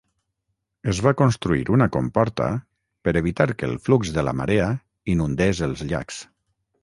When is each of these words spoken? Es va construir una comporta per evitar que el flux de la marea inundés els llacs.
Es 0.91 1.01
va 1.07 1.11
construir 1.19 1.65
una 1.75 1.87
comporta 1.95 2.47
per 3.07 3.13
evitar 3.21 3.47
que 3.59 3.69
el 3.71 3.77
flux 3.89 4.13
de 4.17 4.23
la 4.29 4.35
marea 4.41 4.67
inundés 5.15 5.61
els 5.69 5.85
llacs. 5.93 6.19